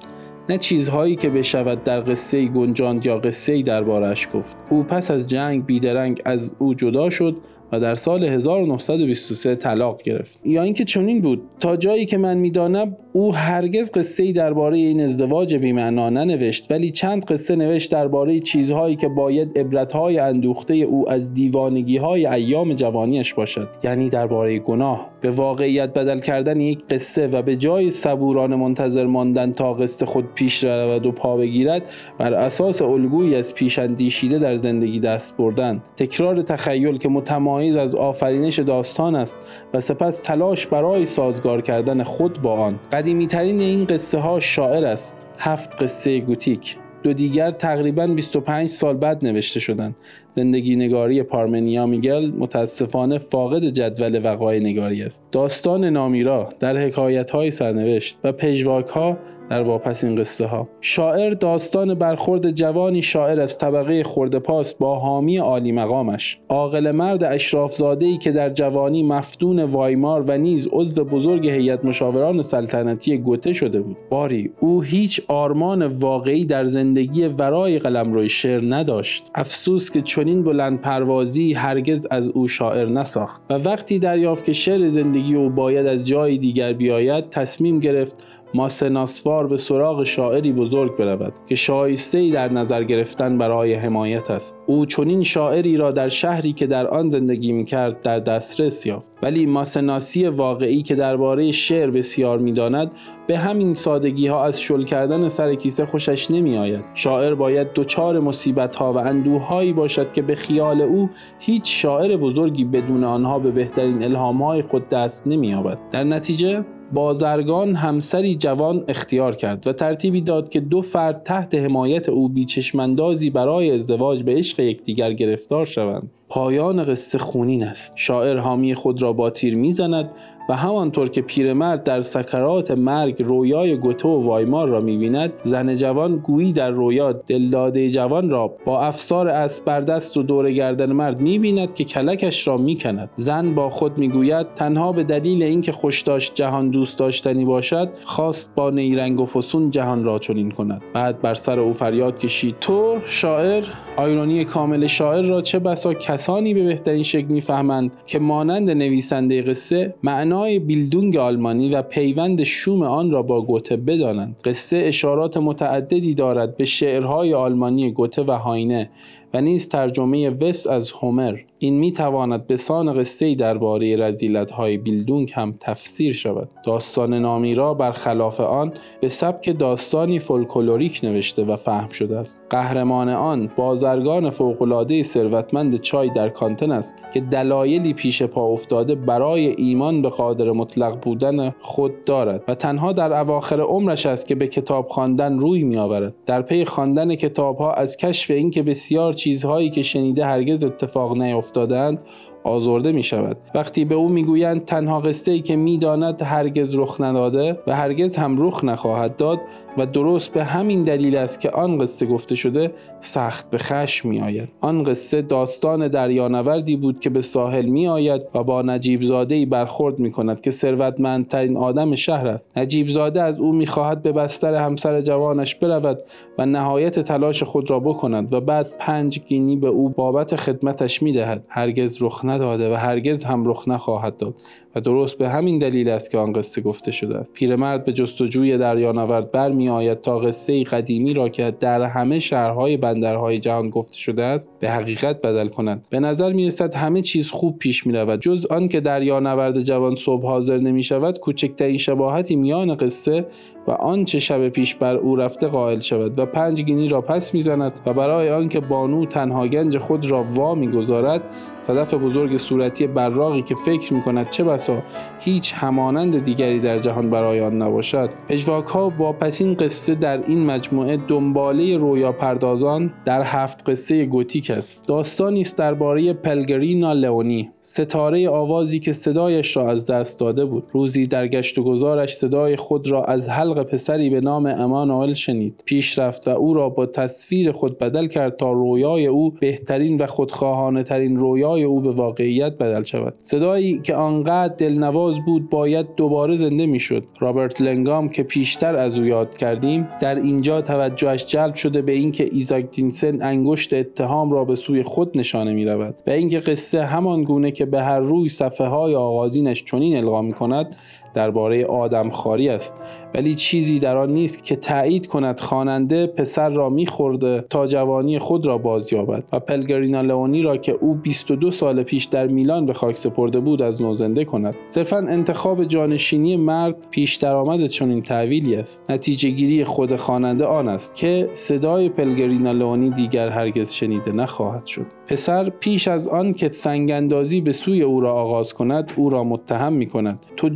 [0.48, 4.56] نه چیزهایی که بشود در قصه گنجاند یا قصه دربارش گفت.
[4.70, 7.37] او پس از جنگ بیدرنگ از او جدا شد
[7.72, 10.38] و در سال 1923 طلاق گرفت.
[10.44, 11.42] یا اینکه چنین بود.
[11.61, 16.90] تا جایی که من می‌دانم او هرگز قصه ای درباره این ازدواج بی‌معنا ننوشت ولی
[16.90, 23.35] چند قصه نوشت درباره چیزهایی که باید عبرتهای اندوخته او از دیوانگی های ایام جوانیش
[23.35, 23.68] باشد.
[23.85, 25.11] یعنی درباره گناه.
[25.20, 30.24] به واقعیت بدل کردن یک قصه و به جای صبوران منتظر ماندن تا قصه خود
[30.35, 31.83] پیش رود و پا بگیرد
[32.18, 35.83] بر اساس الگویی از پیش اندیشیده در زندگی دست بردن.
[35.96, 39.37] تکرار تخیل که متمایز از آفرینش داستان است
[39.74, 42.79] و سپس تلاش برای سازگار کردن خود با آن.
[43.07, 45.27] قدیمی ترین این قصه ها شاعر است.
[45.38, 46.77] هفت قصه گوتیک.
[47.03, 49.97] دو دیگر تقریبا 25 سال بعد نوشته شدند.
[50.37, 55.25] زندگی نگاری پارمنیا میگل متاسفانه فاقد جدول وقای نگاری است.
[55.33, 61.94] داستان نامیرا در حکایت های سرنوشت و پژواک ها در واپسین قصه ها شاعر داستان
[61.94, 66.38] برخورد جوانی شاعر از طبقه خورده پاست با حامی عالی مقامش.
[66.48, 72.42] عاقل مرد اشراف ای که در جوانی مفتون وایمار و نیز عضو بزرگ هیئت مشاوران
[72.42, 73.96] سلطنتی گوته شده بود.
[74.11, 79.30] باری او هیچ آرمان واقعی در زندگی ورای قلمرو شعر نداشت.
[79.35, 83.42] افسوس که چنین بلند پروازی هرگز از او شاعر نساخت.
[83.50, 88.14] و وقتی دریافت که شعر زندگی او باید از جای دیگر بیاید تصمیم گرفت
[88.54, 94.59] ماسناسوار به سراغ شاعری بزرگ برود که شایسته ای در نظر گرفتن برای حمایت است.
[94.66, 99.11] او چنین شاعری را در شهری که در آن زندگی می‌کرد در دسترس یافت.
[99.22, 102.90] ولی ماسناسی واقعی که درباره شعر بسیار می‌داند
[103.26, 106.85] به همین سادگی ها از شل کردن سر کیسه خوشش نمی آید.
[106.94, 112.16] شاعر باید دچار مصیبت ها و اندوه هایی باشد که به خیال او هیچ شاعر
[112.16, 115.56] بزرگی بدون آنها به بهترین الهام های خود دست نمی
[115.92, 122.09] در نتیجه بازرگان همسری جوان اختیار کرد و ترتیبی داد که دو فرد تحت حمایت
[122.09, 126.11] او بیچشمندازی برای ازدواج به عشق یکدیگر گرفتار شوند.
[126.29, 127.92] پایان قصه خونین است.
[127.96, 130.11] شاعر حامی خود را با تیر می‌زند
[130.48, 136.16] و همانطور که پیرمرد در سکرات مرگ رویای گوته و وایمار را می‌بیند زن جوان
[136.16, 141.20] گویی در رویا دلداده جوان را با افسار اسب بر دست و دور گردن مرد
[141.20, 143.11] می‌بیند که کلکش را می‌کند.
[143.16, 148.50] زن با خود می‌گوید تنها به دلیل اینکه خوش داشت جهان دوست داشتنی باشد خواست
[148.54, 150.82] با نیرنگ و فسون جهان را چنین کند.
[150.92, 153.64] بعد بر سر او فریاد کشید تو شاعر
[153.96, 159.94] آیرونی کامل شاعر را چه بسا کسانی به بهترین شکل می‌فهمند که مانند نویسنده قصه
[160.37, 164.40] معنای بیلدونگ آلمانی و پیوند شوم آن را با گوته بدانند.
[164.44, 168.90] قصه اشارات متعددی دارد به شعرهای آلمانی گوته و هاینه
[169.35, 171.38] و نیز ترجمه وس از هومر.
[171.59, 176.49] این می تواند به سان قصه درباره رزیلت های بیلدونگ هم تفسیر شود.
[176.64, 182.40] داستان نامیرا برخلاف آن به سبک داستانی فولکلوریک نوشته و فهم شده است.
[182.51, 189.47] قهرمان آن بازرگان فوقالعاده ثروتمند چای در کانتن است که دلایلی پیش پا افتاده برای
[189.47, 194.47] ایمان به قادر مطلق بودن خود دارد و تنها در اواخر عمرش است که به
[194.47, 199.71] کتاب خواندن روی می آورد در پی خواندن کتاب ها از کشف اینکه بسیار چیزهایی
[199.71, 202.02] که شنیده هرگز اتفاق نیفتادند
[202.44, 207.59] آزرده می شود وقتی به او می‌گویند تنها قصه ای که می‌داند هرگز رخ نداده
[207.66, 209.40] و هرگز هم رخ نخواهد داد
[209.79, 214.21] و درست به همین دلیل است که آن قصه گفته شده سخت به خشم می
[214.21, 219.35] آید آن قصه داستان دریانوردی بود که به ساحل می آید و با نجیب زاده
[219.35, 222.59] ای برخورد می کند که ثروتمندترین آدم شهر است.
[222.59, 225.99] نجیب زاده از او می خواهد به بستر همسر جوانش برود
[226.39, 231.12] و نهایت تلاش خود را بکند و بعد پنج گینی به او بابت خدمتش می
[231.12, 234.35] دهد هرگز رخ نداده و هرگز هم رخ نخواهد داد.
[234.81, 237.33] درست به همین دلیل است که آن قصه گفته شده است.
[237.33, 243.39] پیرمرد به جستجوی دریانورد برمی آید تا قصه قدیمی را که در همه شهرهای بندرهای
[243.39, 245.87] جهان گفته شده است به حقیقت بدل کند.
[245.91, 249.97] به نظر می رسد همه چیز خوب پیش می رود جز آن که دریانورد جوان
[249.97, 253.27] صبح حاضر نمی شود کوچکترین شباهتی میان قصه
[253.66, 257.72] و آنچه شب پیش بر او رفته قائل شود و پنج گینی را پس می‌زند
[257.87, 261.22] و برای آنکه بانو تنها گنج خود را وا می‌گذارد
[261.62, 264.83] صدف بزرگ صورتی براقی که فکر می کند چه بسا
[265.20, 268.11] هیچ همانند دیگری در جهان برای آن نباشد.
[268.29, 274.86] پژواک ها واپسین قصه در این مجموعه دنباله رویا پردازان در هفت قصه گوتیک است.
[274.86, 277.51] داستانی است درباره پلگرینا لئونی.
[277.69, 280.64] ستاره آوازی که صدایش را از دست داده بود.
[280.73, 285.62] روزی در گشت و گذارش صدای خود را از حلق پسری به نام امانوئل شنید.
[285.64, 290.07] پیش رفت و او را با تصویر خود بدل کرد تا رویای او بهترین و
[290.07, 293.14] خودخواهانه ترین رویای او به واقعیت بدل شود.
[293.23, 297.05] صدایی که آنقدر دلنواز بود باید دوباره زنده می‌شد.
[297.21, 302.29] رابرت لنگام که پیشتر از او یاد کردیم در اینجا توجهش جلب شده به اینکه
[302.33, 307.23] ایزاک دینسن انگشت اتهام را به سوی خود نشانه می رود و اینکه قصه همان
[307.23, 310.76] گونه که به هر روی صفحه های آغازینش چنین القا می کند
[311.17, 312.75] درباره آدم خاری است.
[313.14, 318.47] ولی چیزی در آن نیست که تایید کند خواننده پسر را میخورده تا جوانی خود
[318.47, 322.97] را بازیابد و پلگرینا لئونی را که او 22 سال پیش در میلان به خاک
[322.97, 324.57] سپرده بود از نو زنده کند.
[324.69, 328.91] صرفا انتخاب جانشینی مرد پیش درآمد چنین تحویلی است.
[328.91, 334.87] نتیجه گیری خود خواننده آن است که صدای پلگرینا لئونی دیگر هرگز شنیده نخواهد شد.
[335.09, 339.73] پسر پیش از آن که سنگاندازی به سوی او را آغاز کند او را متهم
[339.73, 340.49] می کند تو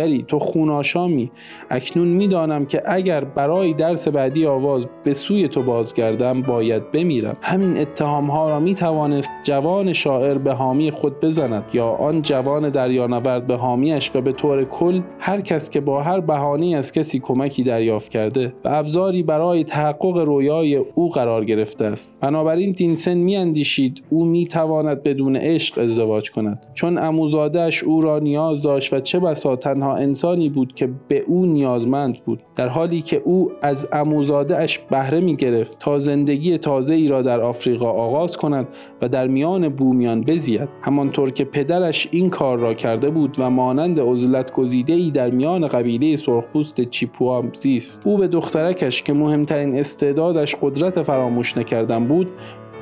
[0.00, 1.30] جادوگری تو خوناشامی.
[1.70, 7.36] اکنون می‌دانم که اگر برای درس بعدی آواز به سوی تو بازگردم باید بمیرم.
[7.42, 12.70] همین اتهام ها را می توانست جوان شاعر به حامی خود بزند یا آن جوان
[12.70, 17.20] دریانورد به حامیش و به طور کل هر کس که با هر بهانه از کسی
[17.20, 22.10] کمکی دریافت کرده و ابزاری برای تحقق رویای او قرار گرفته است.
[22.20, 26.66] بنابراین دینسن میاندیشید او می‌تواند بدون عشق ازدواج کند.
[26.74, 31.46] چون اموزادهش او را نیاز داشت و چه بسا تنها انسانی بود که به او
[31.46, 36.94] نیازمند بود در حالی که او از اموزاده اش بهره می گرفت تا زندگی تازه
[36.94, 38.68] ای را در آفریقا آغاز کند
[39.02, 40.68] و در میان بومیان بزید.
[40.82, 45.68] همانطور که پدرش این کار را کرده بود و مانند عزلت گزیده ای در میان
[45.68, 48.02] قبیله سرخپوست چیپوا زیست.
[48.04, 52.28] او به دخترکش که مهمترین استعدادش قدرت فراموش نکردن بود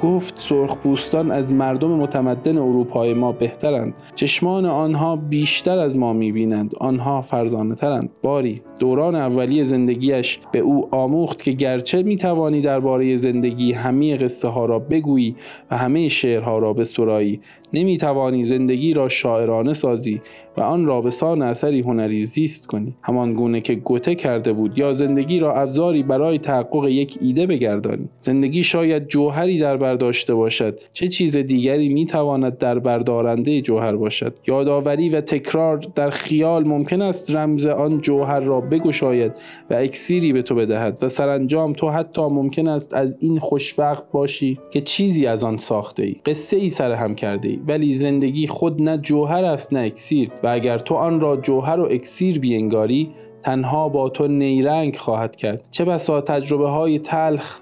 [0.03, 3.95] گفت سرخپوستان از مردم متمدن اروپای ما بهترند.
[4.15, 6.75] چشمان آنها بیشتر از ما می‌بینند.
[6.81, 8.63] آنها فرزانه ترند باری.
[8.79, 14.79] دوران اولی زندگیش به او آموخت که گرچه می‌توانی درباره زندگی همه قصه ها را
[14.79, 15.37] بگویی
[15.71, 17.41] و همه شعرها را بسرایی
[17.73, 20.21] نمی‌توانی زندگی را شاعرانه سازی
[20.57, 22.95] و آن را به سان اثری هنری زیست کنی.
[23.03, 28.09] همان گونه که گوته کرده بود یا زندگی را ابزاری برای تحقق یک ایده بگردانی.
[28.21, 30.81] زندگی شاید جوهری در بر داشته باشد.
[30.93, 37.37] چه چیز دیگری می‌تواند در بردارنده جوهر باشد؟ یادآوری و تکرار در خیال ممکن است
[37.37, 39.33] رمز آن جوهر را بگشاید
[39.71, 44.59] و اکسیری به تو بدهد و سرانجام تو حتی ممکن است از این خوشوقت باشی
[44.71, 48.83] که چیزی از آن ساخته ای قصه ای سر هم کرده ای ولی زندگی خود
[48.83, 50.31] نه جوهر است نه اکسیر.
[50.43, 53.11] و اگر تو آن را جوهر و اکسیر بینگاری
[53.49, 55.65] تنها با تو نیرنگ خواهد کرد.
[55.71, 57.59] چه بسا تجربه های تلخ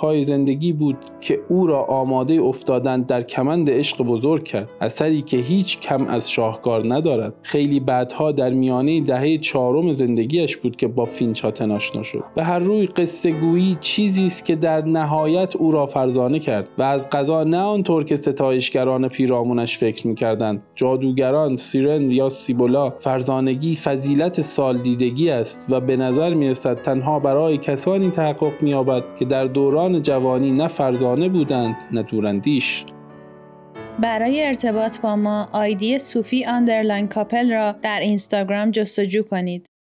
[0.00, 4.68] های زندگی بود که او را آماده افتادن در کمند عشق بزرگ کرد.
[4.80, 7.34] اثری که هیچ کم از شاهکار ندارد.
[7.42, 12.24] خیلی بعدها در میانه دهه چهارم زندگیش بود که با فینچاتن آشنا شد.
[12.34, 16.82] به هر روی قصه گویی چیزی است که در نهایت او را فرزانه کرد و
[16.82, 24.40] از قضا نه آنطور که ستایشگران پیرامونش فکر می‌کردند جادوگران سیرن یا سیبولا فرزانگی فضیلت
[24.40, 29.44] سال دیدگی است و به نظر می رسد تنها برای کسانی تحقق می که در
[29.44, 32.84] دوران جوانی نه فرزانه بودند نه دوراندیش
[33.98, 39.66] برای ارتباط با ما آیدی صوفی underline کاپل را در اینستاگرام جستجو کنید.